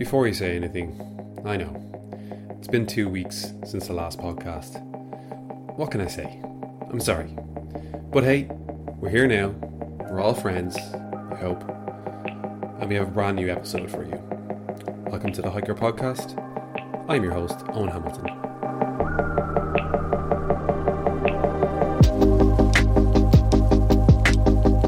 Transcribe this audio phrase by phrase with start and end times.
[0.00, 0.98] Before you say anything,
[1.44, 1.76] I know.
[2.58, 4.80] It's been two weeks since the last podcast.
[5.76, 6.40] What can I say?
[6.90, 7.36] I'm sorry.
[8.10, 8.48] But hey,
[8.96, 9.48] we're here now.
[10.08, 11.62] We're all friends, I hope.
[12.80, 14.18] And we have a brand new episode for you.
[15.10, 16.32] Welcome to the Hiiker Podcast.
[17.10, 18.30] I'm your host, Eoin Hamilton.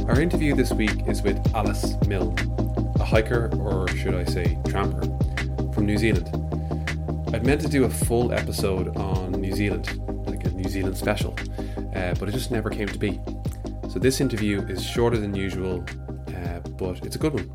[0.08, 2.34] Our interview this week is with Alice Milne,
[3.12, 5.02] hiker, or should I say, tramper,
[5.74, 6.30] from New Zealand.
[7.34, 11.36] I'd meant to do a full episode on New Zealand, like a New Zealand special,
[11.94, 13.20] uh, but it just never came to be.
[13.90, 15.84] So this interview is shorter than usual,
[16.28, 17.50] uh, but it's a good one.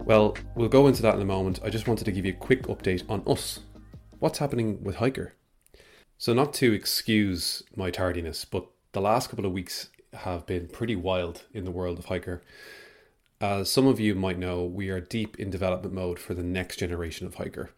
[0.00, 1.60] Well, we'll go into that in a moment.
[1.64, 3.60] I just wanted to give you a quick update on us.
[4.18, 5.30] What's happening with Hiiker?
[6.18, 10.96] So, not to excuse my tardiness, but the last couple of weeks have been pretty
[10.96, 12.42] wild in the world of Hiiker.
[13.40, 16.76] As some of you might know, we are deep in development mode for the next
[16.76, 17.70] generation of Hiiker.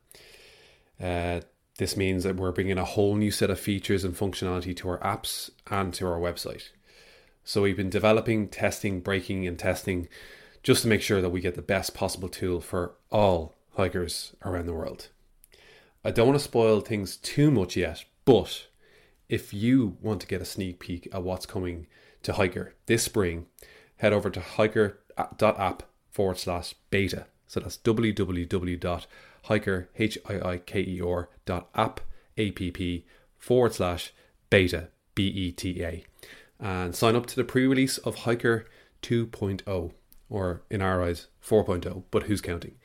[1.01, 1.43] Uh,
[1.79, 4.99] this means that we're bringing a whole new set of features and functionality to our
[4.99, 6.71] apps and to our website.
[7.45, 10.09] So we've been developing, testing, breaking, and testing
[10.65, 14.66] just to make sure that we get the best possible tool for all hikers around
[14.66, 15.09] the world.
[16.05, 18.66] I don't want to spoil things too much yet, but
[19.29, 21.87] if you want to get a sneak peek at what's coming
[22.24, 23.46] to Hiiker this spring,
[23.99, 24.40] head over to
[25.16, 27.27] hiiker.app forward slash beta.
[27.46, 29.07] So that's www.hiiker,
[29.99, 32.01] H-I-I-K-E-R dot app,
[32.37, 33.05] A-P-P
[33.38, 34.13] forward slash
[34.51, 36.05] beta, B-E-T-A.
[36.60, 38.65] And sign up to the pre-release of Hiiker
[39.02, 39.93] 2.0,
[40.30, 42.77] or in our eyes, 4.0, but who's counting?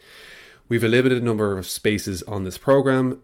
[0.70, 3.22] We've a limited number of spaces on this program.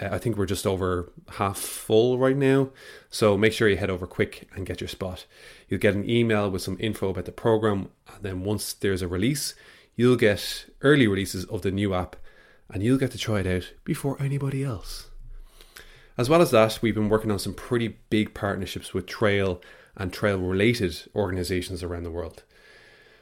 [0.00, 2.70] Uh, I think we're just over half full right now.
[3.10, 5.26] So make sure you head over quick and get your spot.
[5.68, 7.90] You'll get an email with some info about the program.
[8.14, 9.54] And then once there's a release,
[9.94, 12.16] you'll get early releases of the new app
[12.70, 15.08] and you'll get to try it out before anybody else.
[16.16, 19.60] As well as that, we've been working on some pretty big partnerships with trail
[19.96, 22.42] and trail related organizations around the world.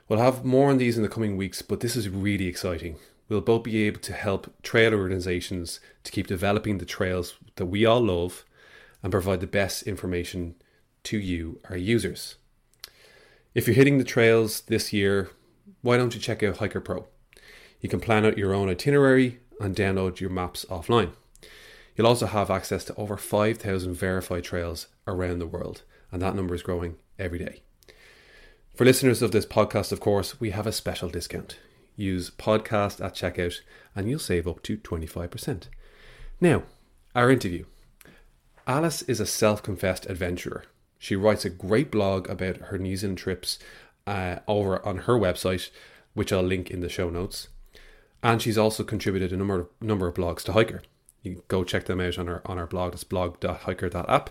[0.08, 2.98] We'll have more on these in the coming weeks, but this is really exciting
[3.28, 7.84] we'll both be able to help trail organizations to keep developing the trails that we
[7.84, 8.44] all love
[9.02, 10.54] and provide the best information
[11.04, 12.36] to you, our users.
[13.54, 15.30] If you're hitting the trails this year,
[15.82, 17.06] why don't you check out Hiiker Pro?
[17.80, 21.12] You can plan out your own itinerary and download your maps offline.
[21.94, 26.54] You'll also have access to over 5,000 verified trails around the world, and that number
[26.54, 27.62] is growing every day.
[28.74, 31.58] For listeners of this podcast, of course, we have a special discount
[31.96, 33.60] use podcast at checkout
[33.94, 35.68] and you'll save up to 25%.
[36.40, 36.64] Now,
[37.14, 37.64] our interview.
[38.66, 40.64] Alice is a self confessed adventurer.
[40.98, 43.58] She writes a great blog about her New Zealand trips
[44.06, 45.70] uh, over on her website,
[46.14, 47.48] which I'll link in the show notes.
[48.22, 50.80] And she's also contributed a number of, number of blogs to Hiiker.
[51.22, 52.94] You can go check them out on our on our blog.
[52.94, 54.30] It's blog.hiiker.app.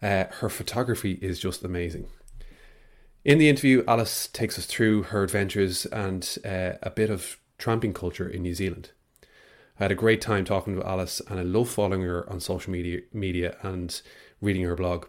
[0.00, 2.08] Uh, her photography is just amazing.
[3.28, 7.92] In the interview, Alice takes us through her adventures and uh, a bit of tramping
[7.92, 8.92] culture in New Zealand.
[9.78, 12.72] I had a great time talking to Alice, and I love following her on social
[12.72, 14.00] media, media and
[14.40, 15.08] reading her blog.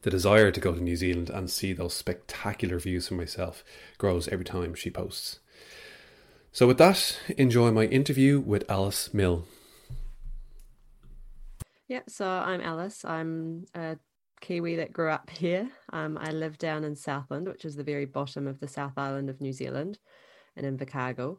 [0.00, 3.62] The desire to go to New Zealand and see those spectacular views for myself
[3.98, 5.38] grows every time she posts.
[6.50, 9.44] So, with that, enjoy my interview with Alice Milne.
[11.86, 13.04] Yeah, so I'm Alice.
[13.04, 13.96] I'm a
[14.42, 15.70] Kiwi that grew up here.
[15.92, 19.30] Um, I live down in Southland, which is the very bottom of the South Island
[19.30, 19.98] of New Zealand,
[20.56, 21.38] and in Invercargill.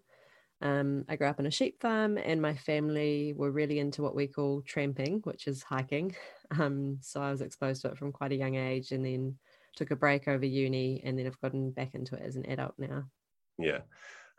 [0.62, 4.16] Um, I grew up on a sheep farm, and my family were really into what
[4.16, 6.16] we call tramping, which is hiking.
[6.59, 9.40] Um, so I was exposed to it from quite a young age, and then
[9.75, 12.75] took a break over uni, and then I've gotten back into it as an adult
[12.78, 13.06] now.
[13.58, 13.80] Yeah.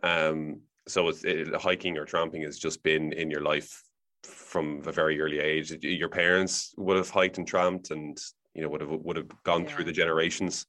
[0.04, 3.82] Um, so it's it, hiking or tramping has just been in your life
[4.22, 5.72] from a very early age.
[5.82, 8.16] Your parents would have hiked and tramped, and
[8.54, 9.69] you know would have would have gone yeah.
[9.69, 10.66] through the generations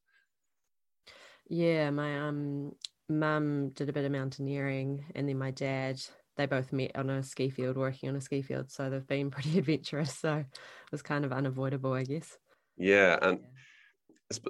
[1.48, 2.72] yeah my um
[3.10, 6.00] mum did a bit of mountaineering and then my dad
[6.38, 9.30] they both met on a ski field working on a ski field so they've been
[9.32, 12.38] pretty adventurous so it was kind of unavoidable i guess
[12.78, 13.40] yeah and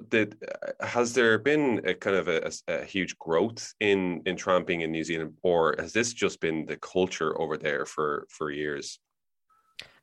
[0.09, 4.81] did uh, has there been a kind of a, a, huge growth in in tramping
[4.81, 8.99] in New Zealand, or has this just been the culture over there for for years?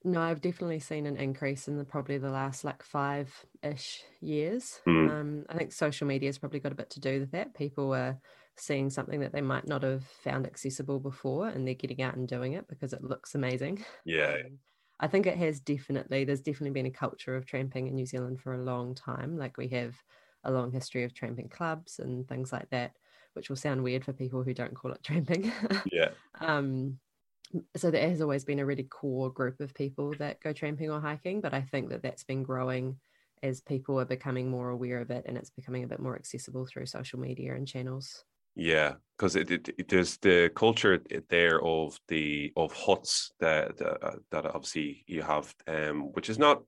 [0.05, 3.33] No, I've definitely seen an increase in the probably the last like five
[3.63, 4.81] ish years.
[4.87, 5.11] Mm.
[5.11, 7.55] Um, I think social media has probably got a bit to do with that.
[7.55, 8.19] People are
[8.57, 12.29] seeing something that they might not have found accessible before and they're getting out and
[12.29, 13.85] doing it because it looks amazing.
[14.05, 14.35] Yeah.
[14.45, 14.59] Um,
[15.01, 18.41] I think it has definitely, there's definitely been a culture of tramping in New Zealand
[18.41, 19.37] for a long time.
[19.37, 19.97] Like we have
[20.45, 22.93] a long history of tramping clubs and things like that,
[23.33, 25.51] which will sound weird for people who don't call it tramping.
[25.91, 26.11] Yeah.
[26.41, 26.99] um,
[27.77, 31.01] so there has always been a really core group of people that go tramping or
[31.01, 32.99] hiking, but I think that that's been growing
[33.43, 36.67] as people are becoming more aware of it and it's becoming a bit more accessible
[36.67, 38.25] through social media and channels.
[38.55, 44.17] Yeah, because it, it, it, there's the culture there of the of huts that uh,
[44.31, 46.63] that obviously you have, um, which is not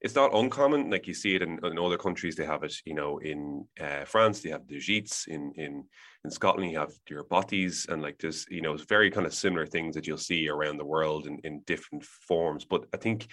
[0.00, 0.90] it's not uncommon.
[0.90, 2.74] Like you see it in, in other countries, they have it.
[2.84, 5.28] You know, in uh, France, they have the gîtes.
[5.28, 5.84] In in
[6.24, 9.66] in Scotland, you have your bothies, and like there's you know very kind of similar
[9.66, 12.64] things that you'll see around the world in in different forms.
[12.64, 13.28] But I think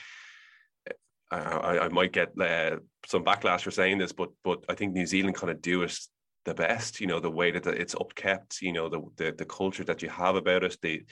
[1.32, 5.06] I, I, might get uh, some backlash for saying this, but but I think New
[5.06, 5.98] Zealand kind of do it
[6.46, 7.02] the best.
[7.02, 8.62] You know, the way that it's upkept.
[8.62, 11.04] You know, the the, the culture that you have about it, the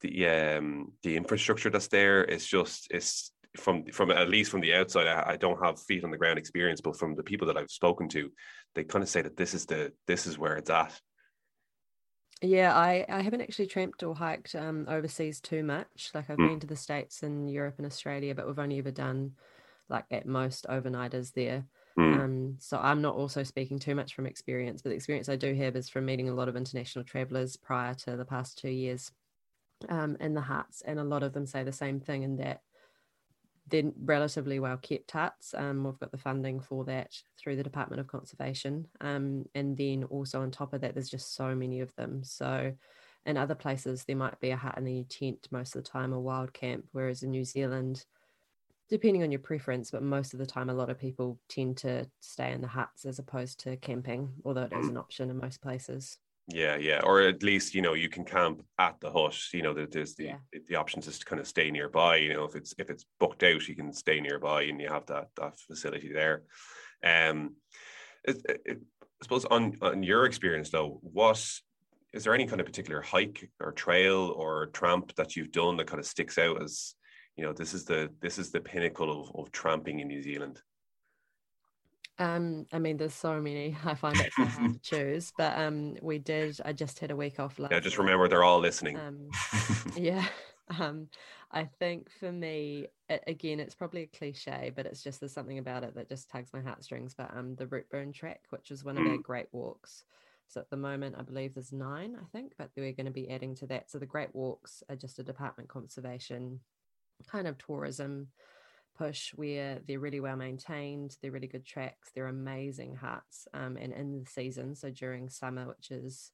[0.00, 2.22] the um the infrastructure that's there.
[2.22, 5.06] It's just it's from from at least from the outside.
[5.06, 7.70] I, I don't have feet on the ground experience, but from the people that I've
[7.70, 8.30] spoken to,
[8.74, 10.98] they kind of say that this is the this is where it's at.
[12.42, 16.10] Yeah, I, I haven't actually tramped or hiked um, overseas too much.
[16.14, 16.48] Like I've mm.
[16.48, 19.32] been to the States and Europe and Australia, but we've only ever done
[19.90, 21.66] like at most overnighters there.
[21.98, 22.20] Mm.
[22.20, 25.52] Um, so I'm not also speaking too much from experience, but the experience I do
[25.54, 29.10] have is from meeting a lot of international travelers prior to the past two years
[29.88, 32.62] um, in the huts, and a lot of them say the same thing in that
[33.70, 35.54] they're relatively well kept huts.
[35.56, 40.04] Um, we've got the funding for that through the Department of Conservation, um, and then
[40.04, 42.22] also on top of that, there's just so many of them.
[42.24, 42.72] So
[43.26, 45.88] in other places, there might be a hut and then you tent most of the
[45.88, 48.04] time, a wild camp, whereas in New Zealand
[48.90, 52.04] depending on your preference, but most of the time, a lot of people tend to
[52.20, 55.62] stay in the huts as opposed to camping, although it is an option in most
[55.62, 56.18] places.
[56.52, 59.36] Yeah, yeah, or at least you know you can camp at the hut.
[59.52, 60.36] You know, there's the yeah.
[60.68, 62.16] the options is to kind of stay nearby.
[62.16, 65.06] You know, if it's if it's booked out, you can stay nearby, and you have
[65.06, 66.42] that that facility there.
[67.04, 67.56] Um,
[68.24, 68.78] it, it,
[69.20, 71.44] I suppose on on your experience though, what
[72.12, 75.86] is there any kind of particular hike or trail or tramp that you've done that
[75.86, 76.94] kind of sticks out as
[77.36, 80.60] you know this is the this is the pinnacle of, of tramping in New Zealand?
[82.20, 83.74] Um, I mean, there's so many.
[83.82, 86.60] I find it so hard to choose, but um, we did.
[86.64, 87.72] I just had a week off last.
[87.72, 88.98] Yeah, just remember they're all listening.
[88.98, 89.30] Um,
[89.96, 90.26] yeah,
[90.78, 91.08] um,
[91.50, 95.58] I think for me, it, again, it's probably a cliche, but it's just there's something
[95.58, 97.14] about it that just tugs my heartstrings.
[97.14, 99.12] But um, the Routeburn Track, which is one of mm.
[99.12, 100.04] our great walks.
[100.46, 103.30] So at the moment, I believe there's nine, I think, but we're going to be
[103.30, 103.90] adding to that.
[103.90, 106.58] So the Great Walks are just a department conservation
[107.30, 108.28] kind of tourism
[109.00, 113.48] push where they're really well maintained, they're really good tracks, they're amazing huts.
[113.54, 116.32] Um, and in the season, so during summer, which is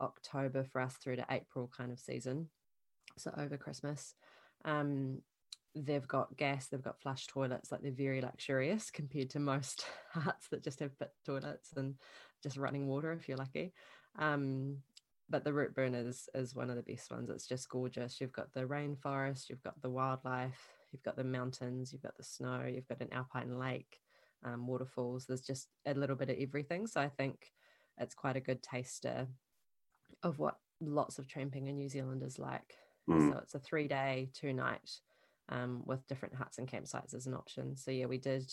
[0.00, 2.48] October for us through to April kind of season,
[3.16, 4.14] so over Christmas,
[4.64, 5.22] um,
[5.76, 10.48] they've got gas, they've got flush toilets, like they're very luxurious compared to most huts
[10.48, 11.94] that just have pit toilets and
[12.42, 13.72] just running water if you're lucky.
[14.18, 14.78] Um,
[15.28, 17.30] but the Routeburn is is one of the best ones.
[17.30, 18.20] It's just gorgeous.
[18.20, 22.24] You've got the rainforest, you've got the wildlife, you've got the mountains, you've got the
[22.24, 23.98] snow, you've got an alpine lake,
[24.44, 25.26] um, waterfalls.
[25.26, 26.86] There's just a little bit of everything.
[26.86, 27.52] So I think
[27.98, 29.26] it's quite a good taster
[30.22, 32.76] of what lots of tramping in New Zealand is like.
[33.08, 33.32] Mm.
[33.32, 34.90] So it's a three day, two night
[35.48, 37.76] um, with different huts and campsites as an option.
[37.76, 38.52] So yeah, we did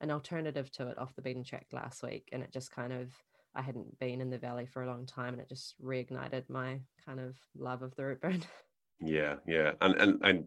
[0.00, 3.12] an alternative to it off the beaten track last week, and it just kind of
[3.54, 6.80] I hadn't been in the valley for a long time, and it just reignited my
[7.04, 8.42] kind of love of the Routeburn.
[9.00, 10.44] Yeah, yeah, and and and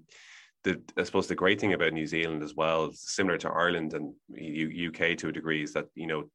[0.68, 4.14] the I suppose the great thing about New Zealand as well, similar to Ireland and
[4.30, 6.30] U, UK to a degree, is that you know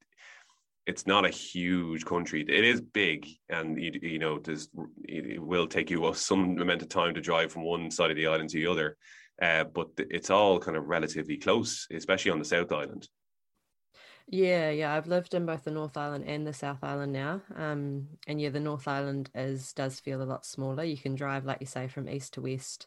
[0.86, 2.42] it's not a huge country.
[2.42, 4.68] It is big, and you, you know, there's
[5.04, 8.26] it will take you some amount of time to drive from one side of the
[8.26, 8.96] island to the other.
[9.40, 13.08] Uh, but it's all kind of relatively close, especially on the South Island.
[14.28, 17.42] Yeah, yeah, I've lived in both the North Island and the South Island now.
[17.56, 20.84] Um, and yeah, the North Island is does feel a lot smaller.
[20.84, 22.86] You can drive, like you say, from east to west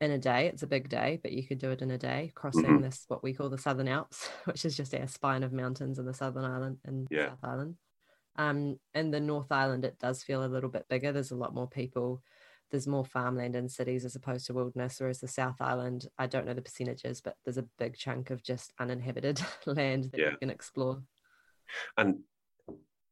[0.00, 0.46] in a day.
[0.46, 2.82] It's a big day, but you could do it in a day, crossing mm-hmm.
[2.82, 6.06] this what we call the Southern Alps, which is just a spine of mountains in
[6.06, 7.30] the Southern Island and yeah.
[7.30, 7.76] South Island.
[8.36, 11.12] Um, in the North Island, it does feel a little bit bigger.
[11.12, 12.22] There's a lot more people
[12.72, 16.46] there's more farmland in cities as opposed to wilderness whereas the south island i don't
[16.46, 20.30] know the percentages but there's a big chunk of just uninhabited land that yeah.
[20.30, 21.00] you can explore
[21.98, 22.18] and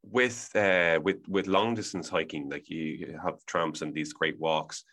[0.03, 4.85] with uh with with long distance hiking like you have tramps and these great walks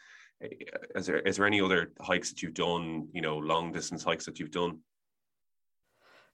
[0.41, 4.25] is there is there any other hikes that you've done you know long distance hikes
[4.25, 4.79] that you've done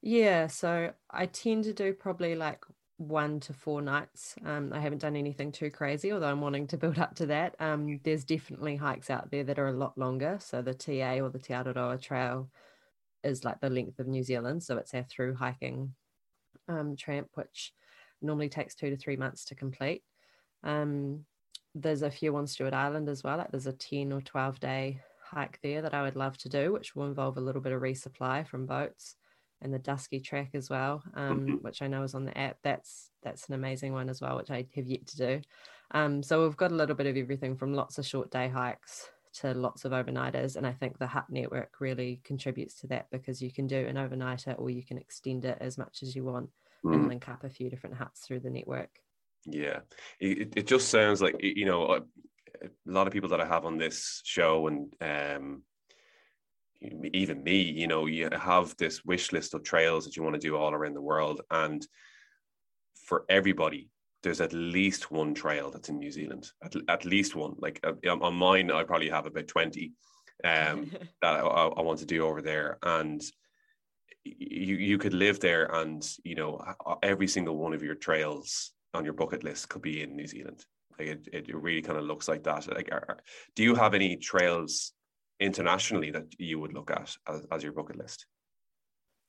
[0.01, 2.59] yeah so i tend to do probably like
[2.97, 4.35] one to four nights.
[4.45, 7.55] Um, I haven't done anything too crazy, although I'm wanting to build up to that.
[7.59, 10.37] Um, there's definitely hikes out there that are a lot longer.
[10.39, 12.49] So the TA or the Te Araroa Trail
[13.23, 14.63] is like the length of New Zealand.
[14.63, 15.95] So it's our through hiking
[16.67, 17.73] um, tramp, which
[18.21, 20.03] normally takes two to three months to complete.
[20.63, 21.25] Um,
[21.75, 23.37] there's a few on Stewart Island as well.
[23.37, 26.71] Like there's a 10 or 12 day hike there that I would love to do,
[26.71, 29.15] which will involve a little bit of resupply from boats
[29.61, 31.53] and the Dusky Track as well, um, mm-hmm.
[31.55, 32.57] which I know is on the app.
[32.63, 35.41] That's that's an amazing one as well, which I have yet to do.
[35.91, 39.09] Um, so we've got a little bit of everything from lots of short day hikes
[39.35, 43.41] to lots of overnighters, and I think the hut network really contributes to that because
[43.41, 46.49] you can do an overnighter or you can extend it as much as you want
[46.83, 46.93] mm.
[46.93, 48.89] and link up a few different huts through the network.
[49.45, 49.79] Yeah,
[50.19, 52.01] it, it just sounds like you know a
[52.85, 55.63] lot of people that I have on this show and um,
[57.13, 60.39] even me, you know, you have this wish list of trails that you want to
[60.39, 61.85] do all around the world, and
[63.07, 63.89] for everybody,
[64.21, 67.55] there's at least one trail that's in New Zealand, at, at least one.
[67.57, 69.93] Like uh, on mine, I probably have about twenty
[70.43, 73.21] um, that I, I want to do over there, and
[74.23, 76.63] you you could live there, and you know,
[77.01, 80.65] every single one of your trails on your bucket list could be in New Zealand.
[80.97, 82.67] Like it, it really kind of looks like that.
[82.73, 83.17] Like, are,
[83.55, 84.93] do you have any trails
[85.39, 88.25] internationally that you would look at as, as your bucket list?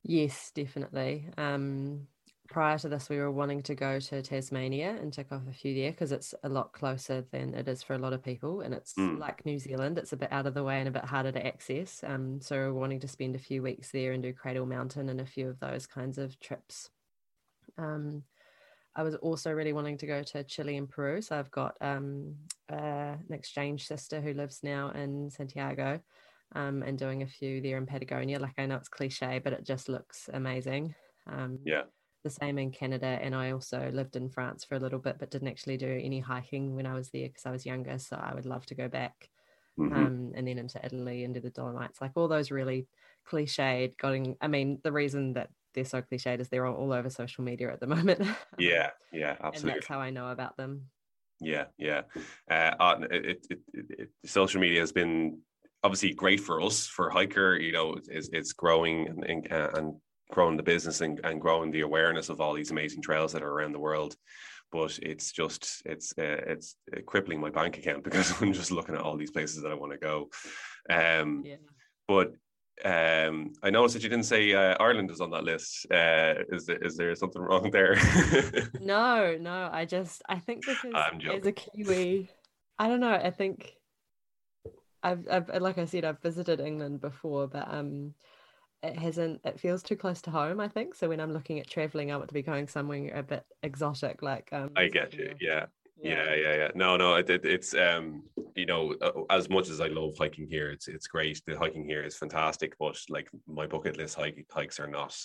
[0.02, 1.28] Yes, definitely.
[1.38, 2.06] Um,
[2.48, 5.74] prior to this, we were wanting to go to Tasmania and tick off a few
[5.74, 8.60] there because it's a lot closer than it is for a lot of people.
[8.60, 9.18] And it's mm.
[9.18, 11.46] like New Zealand, it's a bit out of the way and a bit harder to
[11.46, 12.04] access.
[12.06, 15.22] Um, so we're wanting to spend a few weeks there and do Cradle Mountain and
[15.22, 16.90] a few of those kinds of trips.
[17.78, 18.22] Um,
[18.96, 21.20] I was also really wanting to go to Chile and Peru.
[21.20, 22.34] So I've got um,
[22.72, 26.00] uh, an exchange sister who lives now in Santiago
[26.54, 28.38] um, and doing a few there in Patagonia.
[28.38, 30.94] Like I know it's cliche, but it just looks amazing.
[31.26, 31.82] Um, yeah.
[32.22, 33.18] The same in Canada.
[33.20, 36.20] And I also lived in France for a little bit, but didn't actually do any
[36.20, 37.98] hiking when I was there because I was younger.
[37.98, 39.28] So I would love to go back.
[39.78, 39.92] Mm-hmm.
[39.92, 42.86] Um, and then into Italy and do the Dolomites, like all those really
[43.28, 43.98] cliched.
[43.98, 47.44] Going, I mean, the reason that they're so cliched is they're all, all over social
[47.44, 48.26] media at the moment.
[48.58, 49.70] yeah, yeah, absolutely.
[49.70, 50.86] and that's how I know about them.
[51.40, 52.02] Yeah, yeah.
[52.50, 55.38] Uh, it, it, it, social media has been
[55.82, 57.60] obviously great for us for Hiiker.
[57.60, 59.94] You know, it's, it's growing and, and, and
[60.30, 63.50] growing the business and, and growing the awareness of all these amazing trails that are
[63.50, 64.16] around the world
[64.74, 66.76] but it's just it's uh, it's
[67.06, 69.92] crippling my bank account because I'm just looking at all these places that I want
[69.92, 70.28] to go.
[70.90, 71.56] Um, yeah.
[72.08, 72.34] But
[72.84, 75.86] um, I noticed that you didn't say uh, Ireland is on that list.
[75.90, 77.96] Uh, is there, is there something wrong there?
[78.80, 79.68] no, no.
[79.72, 80.94] I just I think because
[81.30, 82.28] as a Kiwi,
[82.78, 83.12] I don't know.
[83.12, 83.74] I think
[85.02, 88.14] I've, I've like I said, I've visited England before, but um,
[88.82, 89.40] it hasn't.
[89.44, 90.60] It feels too close to home.
[90.60, 91.08] I think so.
[91.08, 94.48] When I'm looking at traveling, I want to be going somewhere a bit exotic, like
[94.52, 94.70] um.
[94.76, 95.34] I get you.
[95.40, 95.66] Yeah.
[96.02, 96.68] Yeah, yeah, yeah.
[96.74, 100.46] No, no, it, it, it's um, you know, uh, as much as I love hiking
[100.48, 101.40] here, it's it's great.
[101.46, 105.16] The hiking here is fantastic, but like my bucket list hike, hikes are not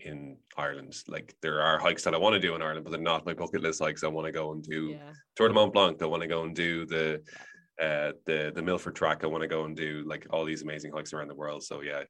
[0.00, 0.96] in Ireland.
[1.06, 3.34] Like there are hikes that I want to do in Ireland, but they're not my
[3.34, 4.02] bucket list hikes.
[4.02, 5.12] I want to go and do yeah.
[5.36, 6.02] Tour de Mont Blanc.
[6.02, 7.22] I want to go and do the
[7.80, 9.22] uh the the Milford track.
[9.22, 11.62] I want to go and do like all these amazing hikes around the world.
[11.62, 12.02] So yeah,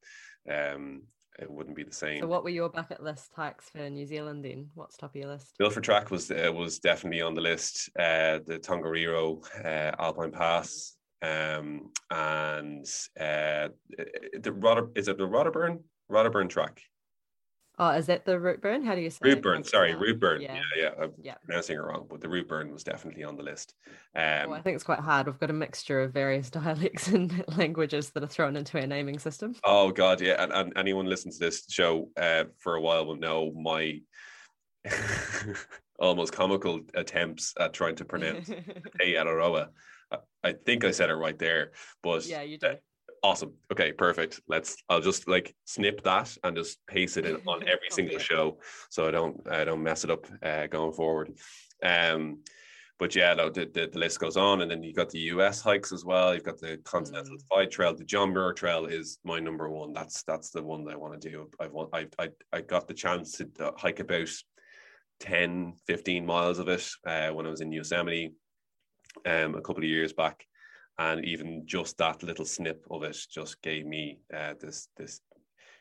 [0.51, 1.03] um,
[1.39, 2.21] it wouldn't be the same.
[2.21, 4.71] So, what were your bucket list hikes for New Zealand then?
[4.75, 5.55] What's top of your list?
[5.59, 7.91] Milford Track was uh, was definitely on the list.
[7.99, 12.87] Uh, the Tongariro uh, Alpine Pass, um, and
[13.19, 13.69] uh,
[14.41, 16.83] the Rotter is it the Rotterburn Rotterburn Track?
[17.79, 18.85] Oh, is that the root burn?
[18.85, 19.65] How do you say Routeburn?
[19.65, 20.43] Sorry, Routeburn.
[20.43, 20.91] Yeah, yeah, yeah.
[21.01, 21.35] I'm yeah.
[21.45, 23.75] pronouncing it wrong, but the root burn was definitely on the list.
[24.15, 25.27] Um, well, I think it's quite hard.
[25.27, 29.19] We've got a mixture of various dialects and languages that are thrown into our naming
[29.19, 29.55] system.
[29.65, 33.17] Oh God, yeah, and, and anyone listening to this show uh, for a while will
[33.17, 34.01] know my
[35.99, 39.69] almost comical attempts at trying to pronounce A Aotearoa.
[40.45, 42.81] I think I said it right there, but yeah, you did.
[43.25, 43.53] Awesome.
[43.71, 44.41] Okay, perfect.
[44.49, 44.77] Let's.
[44.89, 48.59] I'll just like snip that and just paste it in on every single show,
[48.91, 51.33] so I don't I don't mess it up uh, going forward.
[51.85, 52.43] Um,
[52.99, 55.61] but yeah, no, the, the, the, list goes on, and then you got the US
[55.61, 56.35] hikes as well.
[56.35, 57.39] You've got the Continental mm.
[57.39, 57.95] Divide Trail.
[57.95, 59.93] The John Muir Trail is my number one.
[59.93, 61.49] That's that's the one that I want to do.
[61.61, 64.31] I want I I I got the chance to uh, hike about
[65.21, 68.35] 10, 15 miles of it uh, when I was in Yosemite
[69.27, 70.45] um, a couple of years back
[70.99, 75.21] and even just that little snip of it just gave me uh, this this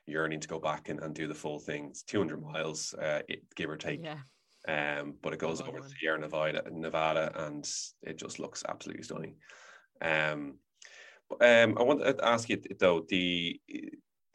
[0.05, 1.87] yearning to go back and, and do the full thing.
[1.89, 3.21] It's 200 miles, uh,
[3.55, 4.01] give or take.
[4.03, 4.17] Yeah.
[4.67, 7.67] Um, but it goes over the Sierra Nevada, Nevada, and
[8.03, 9.35] it just looks absolutely stunning.
[10.01, 10.57] Um,
[11.39, 13.59] um, I want to ask you though the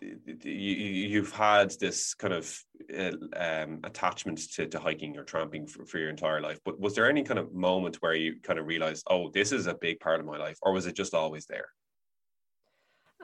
[0.01, 2.59] you you, have had this kind of
[2.95, 6.95] uh, um, attachment to, to hiking or tramping for, for your entire life, but was
[6.95, 10.01] there any kind of moment where you kind of realized, oh, this is a big
[10.01, 11.67] part of my life, or was it just always there?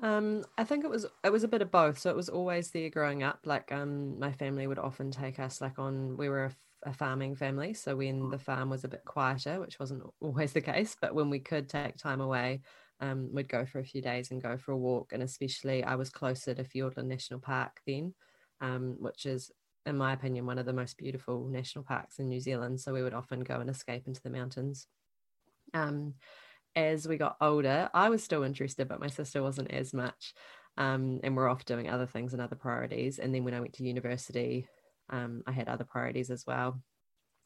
[0.01, 1.99] Um, I think it was it was a bit of both.
[1.99, 3.41] So it was always there growing up.
[3.45, 7.35] Like um, my family would often take us like on we were a a farming
[7.37, 7.75] family.
[7.75, 11.31] So when the farm was a bit quieter, which wasn't always the case, but when
[11.31, 12.63] we could take time away,
[13.01, 15.13] um, we'd go for a few days and go for a walk.
[15.13, 18.15] And especially, I was closer to Fiordland National Park then,
[18.63, 19.51] um, which is,
[19.85, 22.81] in my opinion, one of the most beautiful national parks in New Zealand.
[22.81, 24.87] So we would often go and escape into the mountains.
[25.75, 26.15] Um,
[26.75, 30.33] as we got older, I was still interested, but my sister wasn't as much.
[30.79, 33.19] Um, and we're off doing other things and other priorities.
[33.19, 34.67] And then when I went to university,
[35.11, 36.81] um, I had other priorities as well.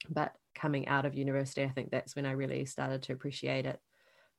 [0.08, 3.80] But coming out of university, I think that's when I really started to appreciate it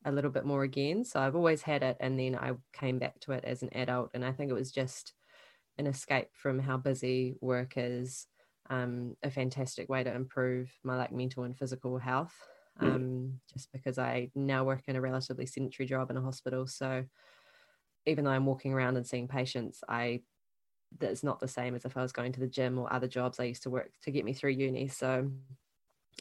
[0.05, 1.03] a little bit more again.
[1.03, 4.11] So I've always had it, and then I came back to it as an adult.
[4.13, 5.13] And I think it was just
[5.77, 8.27] an escape from how busy work is,
[8.69, 12.35] um, a fantastic way to improve my like mental and physical health.
[12.81, 12.95] Mm.
[12.95, 17.05] Um, just because I now work in a relatively sedentary job in a hospital, so
[18.05, 20.21] even though I'm walking around and seeing patients, I
[20.99, 23.39] that's not the same as if I was going to the gym or other jobs
[23.39, 24.87] I used to work to get me through uni.
[24.87, 25.29] So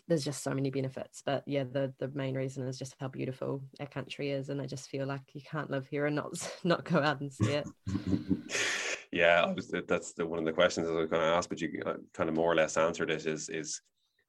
[0.09, 1.23] there's just so many benefits.
[1.25, 4.67] But yeah, the the main reason is just how beautiful our country is, and I
[4.67, 6.33] just feel like you can't live here and not
[6.65, 7.67] not go out and see it.
[9.13, 9.53] yeah,
[9.87, 12.29] that's the one of the questions I was going to ask, but you uh, kind
[12.29, 13.27] of more or less answered it.
[13.27, 13.81] Is is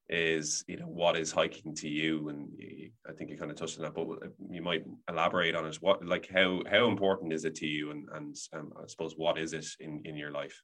[0.10, 2.30] is you know what is hiking to you?
[2.30, 5.56] And you, i think you kind of touched on that but uh, you might elaborate
[5.56, 5.76] on it.
[5.82, 7.92] What like how how important is it to you?
[7.92, 10.62] And and um, i suppose what is it in in your life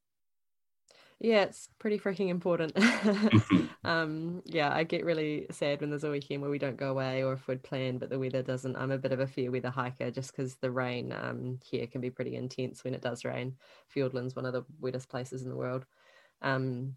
[1.24, 2.78] yeah it's pretty freaking important.
[3.86, 7.22] Um yeah i get really sad when there's a weekend where we don't go away
[7.22, 8.78] or if we'd planned but the weather doesn't.
[8.78, 12.00] I'm a bit of a fair weather hiker just because the rain um here can
[12.00, 13.58] be pretty intense when it does rain.
[13.94, 15.86] Fiordland's one of the wettest places in the world.
[16.42, 16.96] Um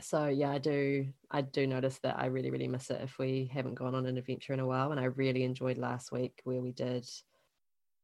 [0.00, 3.50] so yeah i do i do notice that i really really miss it if we
[3.52, 6.60] haven't gone on an adventure in a while and i really enjoyed last week where
[6.60, 7.06] we did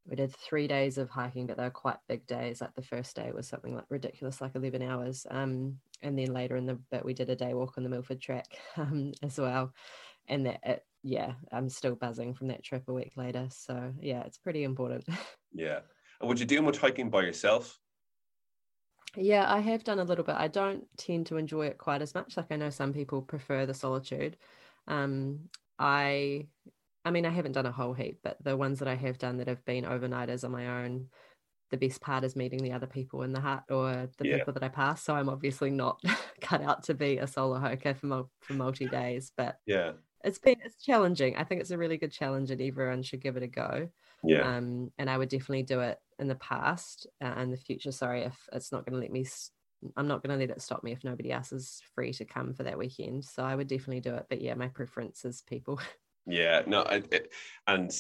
[0.07, 3.15] we did three days of hiking but they were quite big days like the first
[3.17, 7.05] day was something like ridiculous like 11 hours um and then later in the bit
[7.05, 9.73] we did a day walk on the milford track um as well
[10.29, 14.23] and that it, yeah i'm still buzzing from that trip a week later so yeah
[14.23, 15.05] it's pretty important
[15.53, 15.81] yeah
[16.21, 17.79] and would you do much hiking by yourself
[19.17, 20.37] yeah, I have done a little bit.
[20.37, 22.37] I don't tend to enjoy it quite as much.
[22.37, 24.37] Like I know some people prefer the solitude.
[24.87, 26.47] Um, I,
[27.05, 29.39] I mean, I haven't done a whole heap, but the ones that I have done
[29.39, 31.09] that have been overnighters on my own,
[31.71, 34.37] the best part is meeting the other people in the hut or the yeah.
[34.37, 35.03] people that I pass.
[35.03, 36.03] So I'm obviously not
[36.41, 39.93] cut out to be a solo hiker for for multi days, but yeah,
[40.25, 41.37] it's been it's challenging.
[41.37, 43.89] I think it's a really good challenge, and everyone should give it a go.
[44.23, 44.57] Yeah.
[44.57, 47.93] Um, and I would definitely do it in the past uh, and the future.
[47.93, 49.27] Sorry if it's not going to let me.
[49.97, 52.53] I'm not going to let it stop me if nobody else is free to come
[52.53, 53.25] for that weekend.
[53.25, 54.27] So I would definitely do it.
[54.29, 55.81] But yeah, my preference is people.
[56.31, 56.63] Yeah.
[56.67, 56.83] No.
[56.83, 57.33] It,
[57.67, 57.91] and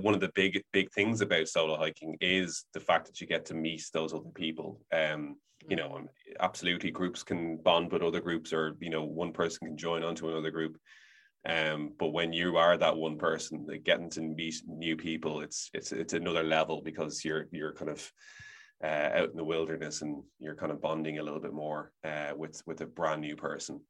[0.00, 3.44] one of the big big things about solo hiking is the fact that you get
[3.46, 4.80] to meet those other people.
[4.92, 5.36] Um,
[5.68, 6.06] you know, mm.
[6.40, 10.28] absolutely, groups can bond with other groups, or you know, one person can join onto
[10.28, 10.78] another group.
[11.48, 15.70] Um, but when you are that one person, like getting to meet new people, it's
[15.74, 18.12] it's it's another level because you're you're kind of
[18.82, 22.32] uh, out in the wilderness and you're kind of bonding a little bit more uh,
[22.36, 23.80] with with a brand new person.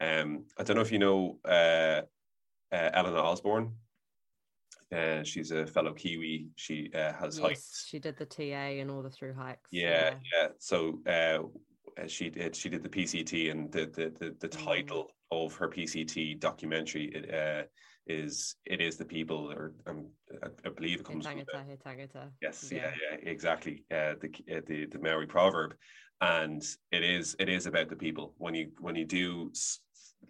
[0.00, 2.02] Um, I don't know if you know uh,
[2.72, 3.72] uh Eleanor Osborne.
[4.92, 6.48] Uh, she's a fellow Kiwi.
[6.56, 7.62] She uh, has yes, hiked.
[7.86, 9.68] She did the TA and all the through hikes.
[9.70, 10.14] Yeah, yeah.
[10.34, 10.48] yeah.
[10.58, 14.64] So uh, she did she did the PCT and the the the, the mm.
[14.64, 17.62] title of her PCT documentary it, uh,
[18.06, 20.06] is it is the people or um,
[20.42, 21.44] I, believe it comes from the,
[22.42, 22.78] yes yeah.
[22.78, 25.74] yeah yeah exactly uh, the uh, the the Maori proverb
[26.20, 29.50] and it is it is about the people when you when you do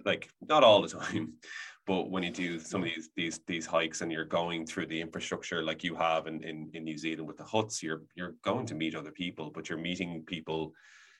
[0.04, 1.34] like not all the time
[1.86, 5.00] but when you do some of these these these hikes and you're going through the
[5.00, 8.66] infrastructure like you have in, in, in New Zealand with the huts you're you're going
[8.66, 10.72] to meet other people but you're meeting people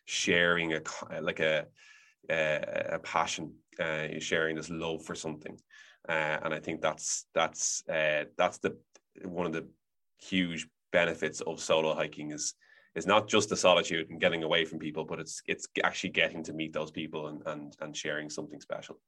[0.06, 0.80] sharing a
[1.20, 1.66] like a
[2.28, 5.59] a, a passion, uh, sharing this love for something,
[6.09, 8.76] uh, and I think that's that's uh, that's the
[9.24, 9.66] one of the
[10.18, 12.54] huge benefits of solo hiking is
[12.94, 16.42] is not just the solitude and getting away from people, but it's it's actually getting
[16.44, 18.98] to meet those people and and and sharing something special.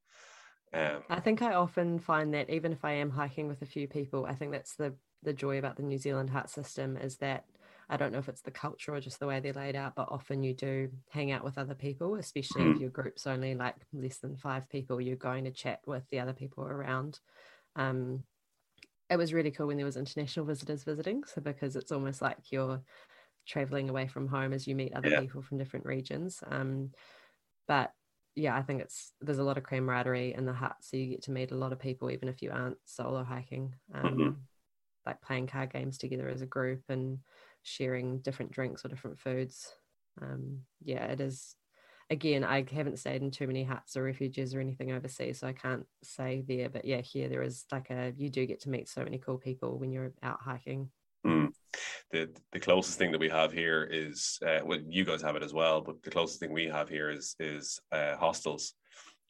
[0.74, 3.86] Um, I think I often find that even if I am hiking with a few
[3.88, 7.44] people, I think that's the the joy about the New Zealand hut system is that
[7.88, 10.08] I don't know if it's the culture or just the way they're laid out, but
[10.10, 12.80] often you do hang out with other people, especially if mm.
[12.80, 16.32] your group's only like less than five people, you're going to chat with the other
[16.32, 17.20] people around.
[17.76, 18.22] Um,
[19.10, 21.22] it was really cool when there was international visitors visiting.
[21.24, 22.80] So because it's almost like you're
[23.46, 25.20] traveling away from home as you meet other yeah.
[25.20, 26.42] people from different regions.
[26.48, 26.90] Um,
[27.66, 27.92] but
[28.34, 31.22] yeah, I think it's there's a lot of camaraderie in the hut, so you get
[31.24, 33.74] to meet a lot of people, even if you aren't solo hiking.
[33.94, 34.30] Um, mm-hmm.
[35.04, 37.18] Like playing card games together as a group and
[37.62, 39.72] sharing different drinks or different foods.
[40.20, 41.56] Um, yeah, it is.
[42.10, 45.52] again, I haven't stayed in too many huts or refuges or anything overseas, so I
[45.52, 46.68] can't say there.
[46.68, 49.38] But yeah, here there is like a you do get to meet so many cool
[49.38, 50.90] people when you're out hiking.
[51.26, 51.52] Mm.
[52.12, 55.42] The the closest thing that we have here is uh, well, you guys have it
[55.42, 58.74] as well, but the closest thing we have here is is uh, hostels,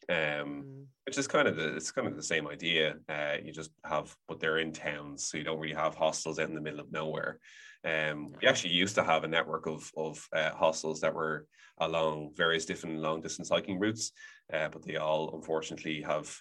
[0.08, 0.84] um, mm.
[1.06, 2.96] which is kind of the it's kind of the same idea.
[3.08, 6.54] Uh, you just have, but they're in towns, so you don't really have hostels in
[6.54, 7.38] the middle of nowhere.
[7.84, 11.46] Um, we actually used to have a network of of uh, hostels that were
[11.78, 14.12] along various different long distance hiking routes,
[14.52, 16.36] uh, but they all unfortunately have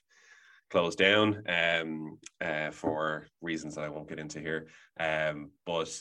[0.72, 4.68] closed down um, uh, for reasons that I won't get into here.
[5.00, 5.92] Um, but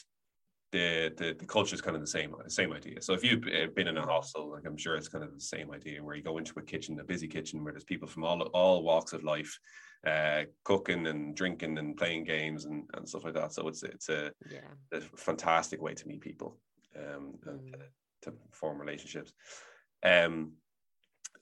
[0.73, 3.03] the, the the culture is kind of the same same idea.
[3.03, 3.43] So if you've
[3.75, 6.23] been in a hostel, like I'm sure it's kind of the same idea, where you
[6.23, 9.25] go into a kitchen, a busy kitchen, where there's people from all all walks of
[9.25, 9.59] life,
[10.07, 13.53] uh, cooking and drinking and playing games and, and stuff like that.
[13.53, 14.61] So it's it's a, yeah.
[14.93, 16.57] a fantastic way to meet people
[16.97, 17.73] um, mm.
[18.23, 19.33] to form relationships.
[20.05, 20.53] Um,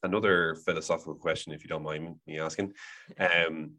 [0.03, 2.73] another philosophical question, if you don't mind me asking.
[3.19, 3.73] Um,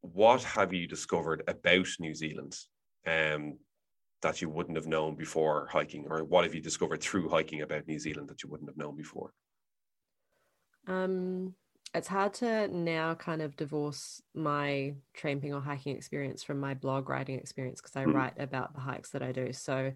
[0.00, 2.56] what have you discovered about New Zealand
[3.04, 3.58] um,
[4.22, 7.86] that you wouldn't have known before hiking, or what have you discovered through hiking about
[7.86, 9.32] New Zealand that you wouldn't have known before?
[10.86, 11.54] Um,
[11.94, 17.08] it's hard to now kind of divorce my tramping or hiking experience from my blog
[17.08, 18.14] writing experience because I mm.
[18.14, 19.52] write about the hikes that I do.
[19.52, 19.92] So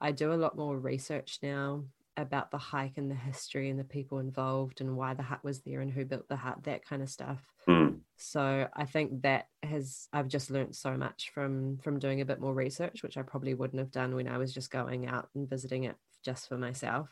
[0.00, 1.84] I do a lot more research now
[2.16, 5.60] about the hike and the history and the people involved and why the hut was
[5.60, 7.40] there and who built the hut, that kind of stuff.
[7.68, 8.00] Mm.
[8.16, 12.40] So I think that has I've just learned so much from from doing a bit
[12.40, 15.48] more research, which I probably wouldn't have done when I was just going out and
[15.48, 17.08] visiting it just for myself.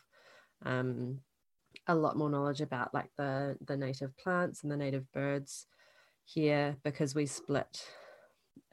[0.65, 1.19] Um,
[1.87, 5.67] a lot more knowledge about like the the native plants and the native birds
[6.23, 7.85] here because we split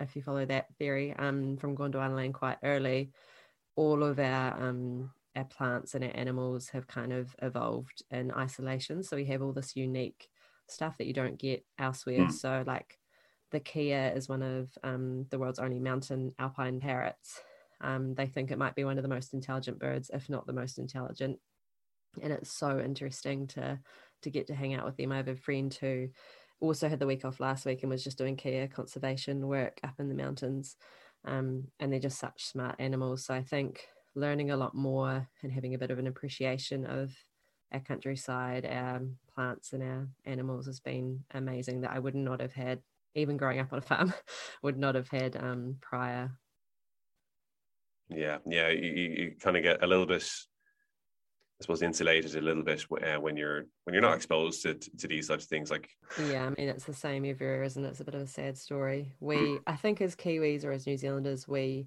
[0.00, 3.12] if you follow that theory um, from Gondwanaland quite early
[3.76, 9.02] all of our um, our plants and our animals have kind of evolved in isolation.
[9.02, 10.28] So we have all this unique
[10.68, 12.26] stuff that you don't get elsewhere.
[12.26, 12.32] Mm.
[12.32, 12.98] So like
[13.50, 17.40] the Kea is one of um, the world's only mountain alpine parrots.
[17.80, 20.52] Um, they think it might be one of the most intelligent birds, if not the
[20.52, 21.38] most intelligent.
[22.22, 23.78] And it's so interesting to
[24.22, 25.12] to get to hang out with them.
[25.12, 26.08] I have a friend who
[26.60, 29.94] also had the week off last week and was just doing Kea conservation work up
[29.98, 30.76] in the mountains.
[31.24, 33.24] Um, and they're just such smart animals.
[33.26, 33.80] So I think
[34.14, 37.12] learning a lot more and having a bit of an appreciation of
[37.72, 39.02] our countryside, our
[39.34, 42.80] plants and our animals has been amazing that I would not have had,
[43.14, 44.12] even growing up on a farm,
[44.62, 46.30] would not have had um, prior.
[48.08, 52.62] Yeah, yeah, you, you kind of get a little bit, I suppose, insulated a little
[52.62, 55.70] bit uh, when you're when you're not exposed to, to these such things.
[55.70, 55.88] Like,
[56.28, 57.88] yeah, I mean, it's the same everywhere, isn't it?
[57.88, 59.14] It's a bit of a sad story.
[59.20, 59.56] We, hmm.
[59.66, 61.86] I think, as Kiwis or as New Zealanders, we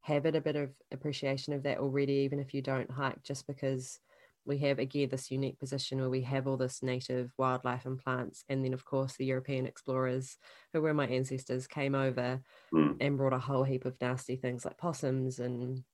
[0.00, 3.46] have it a bit of appreciation of that already, even if you don't hike, just
[3.46, 4.00] because
[4.48, 8.44] we have again this unique position where we have all this native wildlife and plants.
[8.48, 10.38] And then, of course, the European explorers,
[10.72, 12.40] who were my ancestors, came over
[12.72, 12.96] mm.
[12.98, 15.84] and brought a whole heap of nasty things like possums and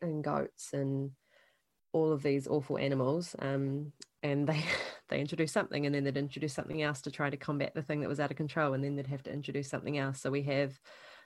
[0.00, 1.10] and goats and
[1.92, 3.36] all of these awful animals.
[3.38, 4.64] Um, and they
[5.08, 8.00] they introduced something and then they'd introduce something else to try to combat the thing
[8.00, 10.42] that was out of control and then they'd have to introduce something else so we
[10.42, 10.80] have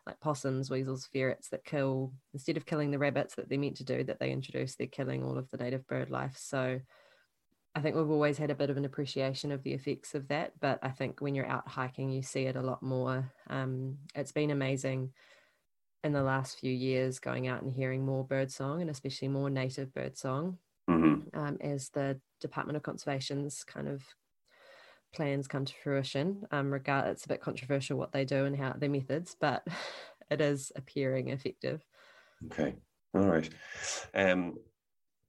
[0.07, 3.85] like possums, weasels, ferrets that kill instead of killing the rabbits that they're meant to
[3.85, 6.37] do, that they introduce, they're killing all of the native bird life.
[6.39, 6.81] So
[7.75, 10.53] I think we've always had a bit of an appreciation of the effects of that.
[10.61, 13.31] But I think when you're out hiking, you see it a lot more.
[13.51, 15.13] Um, it's been amazing
[16.05, 19.51] in the last few years going out and hearing more bird song and especially more
[19.51, 20.57] native bird song
[20.89, 21.39] mm-hmm.
[21.39, 24.03] um, as the Department of Conservation's kind of
[25.13, 26.43] plans come to fruition.
[26.51, 29.67] Um, regard it's a bit controversial what they do and how their methods, but
[30.31, 31.85] it is appearing effective.
[32.47, 32.75] Okay,
[33.15, 33.49] all right.
[34.15, 34.55] Um,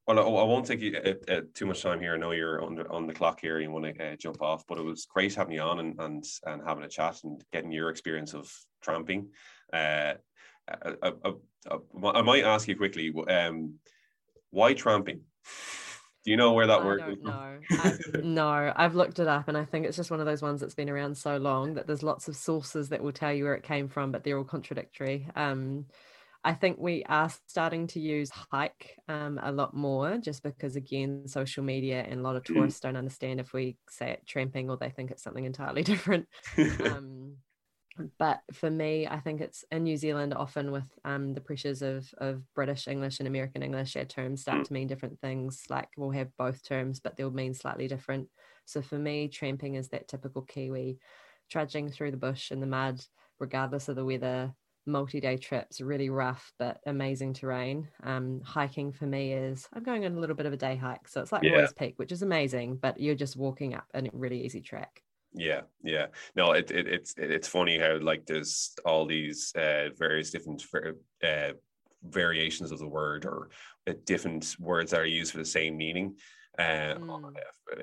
[0.07, 2.13] well, I, I won't take you uh, uh, too much time here.
[2.13, 3.59] I know you're on the, on the clock here.
[3.59, 6.23] You want to uh, jump off, but it was great having you on and, and
[6.45, 9.29] and having a chat and getting your experience of tramping.
[9.73, 10.13] Uh,
[10.69, 13.75] I, I, I, I might ask you quickly, um,
[14.49, 15.21] why tramping?
[16.27, 17.23] Do you know where that I word is?
[17.23, 17.57] No,
[18.21, 20.75] no, I've looked it up, and I think it's just one of those ones that's
[20.75, 23.63] been around so long that there's lots of sources that will tell you where it
[23.63, 25.25] came from, but they're all contradictory.
[25.37, 25.85] Um,
[26.43, 31.29] I think we are starting to use hike um, a lot more just because, again,
[31.29, 32.55] social media and a lot of mm.
[32.55, 36.27] tourists don't understand if we say it tramping or they think it's something entirely different.
[36.57, 37.37] um,
[38.17, 42.13] but for me, I think it's in New Zealand often with um, the pressures of
[42.17, 45.65] of British English and American English, our terms start to mean different things.
[45.69, 48.29] Like we'll have both terms, but they'll mean slightly different.
[48.65, 50.99] So for me, tramping is that typical Kiwi,
[51.49, 53.05] trudging through the bush in the mud,
[53.39, 54.53] regardless of the weather,
[54.85, 57.89] multi-day trips, really rough but amazing terrain.
[58.03, 61.07] Um, hiking for me is I'm going on a little bit of a day hike,
[61.07, 61.49] so it's like Yeah.
[61.49, 65.03] Roy's Peak, which is amazing, but you're just walking up a really easy track.
[65.37, 66.07] Yeah, yeah.
[66.35, 70.63] No, it, it it's it, it's funny how like there's all these uh, various different
[71.23, 71.51] uh,
[72.03, 73.49] variations of the word or
[73.87, 76.15] uh, different words that are used for the same meaning.
[76.59, 77.35] Uh, Mm.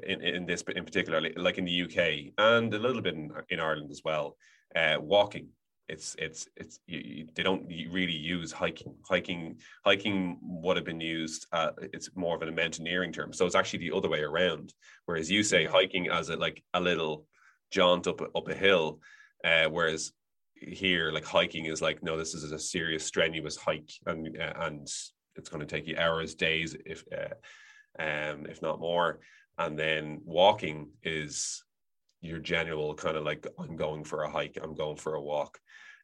[0.04, 3.60] in, in this in particular, like- in the UK and a little bit in, in
[3.60, 4.36] Ireland as well.
[4.74, 5.46] Uh, walking,
[5.88, 8.96] it's it's it's you, they don't really use hiking.
[9.08, 11.46] Hiking hiking would have been used.
[11.52, 14.72] Uh, it's more of an mountaineering term, so it's actually the other way around.
[15.06, 17.26] Whereas you say hiking as a like a little
[17.70, 19.00] jaunt up up a hill,
[19.44, 20.12] uh, whereas
[20.54, 24.88] here like hiking is like no, this is a serious strenuous hike, and uh, and
[25.36, 27.34] it's going to take you hours, days, if uh,
[28.02, 29.20] um, if not more.
[29.58, 31.62] And then walking is
[32.20, 35.58] your general kind of like I'm going for a hike, I'm going for a walk.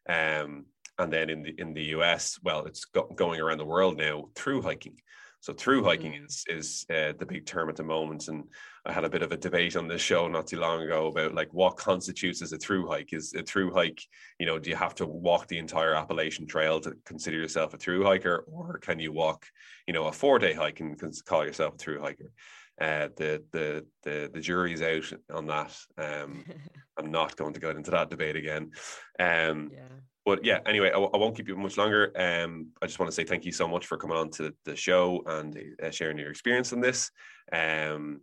[0.07, 0.65] Um,
[0.97, 4.29] and then in the in the US, well, it's go- going around the world now
[4.35, 4.97] through hiking.
[5.41, 6.25] So through hiking Mm.
[6.25, 8.43] is is uh, the big term at the moment, and
[8.85, 11.33] I had a bit of a debate on this show not too long ago about
[11.33, 13.11] like what constitutes as a through hike.
[13.11, 14.03] Is a through hike,
[14.39, 17.77] you know, do you have to walk the entire Appalachian Trail to consider yourself a
[17.77, 19.47] through hiker, or can you walk,
[19.87, 22.31] you know, a four day hike and call yourself a through hiker?
[22.79, 25.75] Uh, the the the the jury's out on that.
[25.97, 26.45] Um,
[26.97, 28.71] I'm not going to go into that debate again.
[29.19, 29.87] Um, yeah.
[30.31, 32.13] But yeah, anyway, I won't keep you much longer.
[32.15, 34.77] Um, I just want to say thank you so much for coming on to the
[34.77, 37.11] show and uh, sharing your experience in this.
[37.51, 38.21] Um,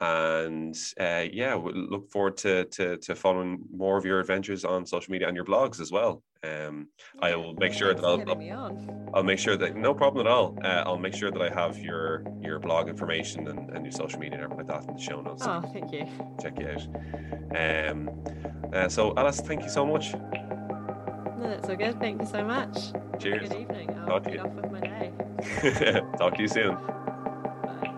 [0.00, 4.86] and uh, yeah, we look forward to, to to following more of your adventures on
[4.86, 6.22] social media and your blogs as well.
[6.42, 6.88] Um,
[7.20, 9.10] I will make sure that I'll, on.
[9.14, 10.58] I'll make sure that no problem at all.
[10.64, 14.18] Uh, I'll make sure that I have your your blog information and, and your social
[14.18, 15.44] media and everything like that in the show notes.
[15.44, 16.06] so Oh, thank you.
[16.40, 17.90] check you out.
[17.90, 18.10] Um,
[18.72, 20.14] uh, so Alice, thank you so much.
[21.44, 22.00] No, that's all good.
[22.00, 22.92] Thank you so much.
[23.20, 23.50] Cheers.
[23.50, 23.90] Good evening.
[24.00, 24.44] I'll Talk to get you.
[24.46, 25.12] off with my day.
[26.18, 26.74] Talk to you soon.
[26.74, 27.94] Bye.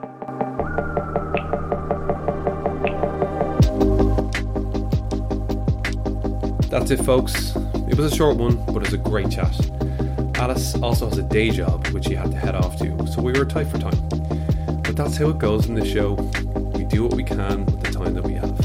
[6.68, 7.54] That's it, folks.
[7.88, 9.54] It was a short one, but it was a great chat.
[10.36, 13.32] Alice also has a day job which she had to head off to, so we
[13.32, 14.08] were tight for time.
[14.82, 16.14] But that's how it goes in this show.
[16.74, 18.58] We do what we can with the time that we have.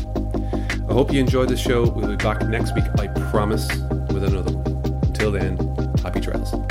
[0.89, 1.87] I hope you enjoyed the show.
[1.89, 3.67] We'll be back next week, I promise,
[4.11, 4.60] with another one.
[5.31, 5.55] Then,
[6.03, 6.70] happy trails.